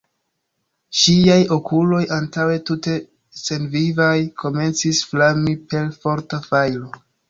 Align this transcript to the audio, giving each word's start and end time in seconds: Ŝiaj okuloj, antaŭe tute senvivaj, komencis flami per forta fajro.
Ŝiaj 1.01 1.35
okuloj, 1.57 2.01
antaŭe 2.17 2.57
tute 2.71 2.97
senvivaj, 3.45 4.11
komencis 4.43 5.07
flami 5.13 5.59
per 5.71 5.97
forta 6.05 6.47
fajro. 6.53 6.95